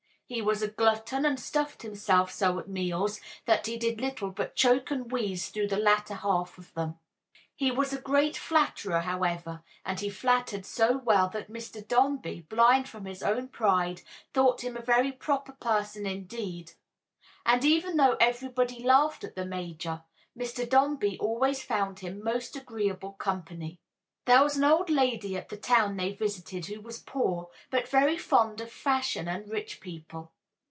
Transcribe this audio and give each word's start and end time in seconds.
He 0.33 0.41
was 0.41 0.61
a 0.61 0.69
glutton, 0.69 1.25
and 1.25 1.37
stuffed 1.37 1.81
himself 1.81 2.31
so 2.31 2.57
at 2.57 2.69
meals 2.69 3.19
that 3.43 3.67
he 3.67 3.75
did 3.75 3.99
little 3.99 4.29
but 4.31 4.55
choke 4.55 4.89
and 4.89 5.11
wheeze 5.11 5.49
through 5.49 5.67
the 5.67 5.75
latter 5.75 6.13
half 6.13 6.57
of 6.57 6.73
them. 6.73 6.97
He 7.53 7.69
was 7.69 7.91
a 7.91 7.99
great 7.99 8.37
flatterer, 8.37 9.01
however, 9.01 9.61
and 9.85 9.99
he 9.99 10.09
flattered 10.09 10.65
so 10.65 10.99
well 10.99 11.27
that 11.31 11.51
Mr. 11.51 11.85
Dombey, 11.85 12.45
blind 12.47 12.87
from 12.87 13.03
his 13.07 13.21
own 13.21 13.49
pride, 13.49 14.03
thought 14.33 14.63
him 14.63 14.77
a 14.77 14.81
very 14.81 15.11
proper 15.11 15.51
person 15.51 16.05
indeed. 16.05 16.71
And 17.45 17.65
even 17.65 17.97
though 17.97 18.15
everybody 18.21 18.81
laughed 18.81 19.25
at 19.25 19.35
the 19.35 19.43
major, 19.45 20.03
Mr. 20.39 20.63
Dombey 20.67 21.17
always 21.19 21.61
found 21.61 21.99
him 21.99 22.23
most 22.23 22.55
agreeable 22.55 23.11
company. 23.11 23.79
There 24.25 24.43
was 24.43 24.55
an 24.55 24.63
old 24.63 24.87
lady 24.91 25.35
at 25.35 25.49
the 25.49 25.57
town 25.57 25.97
they 25.97 26.13
visited 26.13 26.67
who 26.67 26.79
was 26.79 26.99
poor, 27.01 27.49
but 27.71 27.87
very 27.87 28.19
fond 28.19 28.61
of 28.61 28.71
fashion 28.71 29.27
and 29.27 29.49
rich 29.51 29.81
people. 29.81 30.31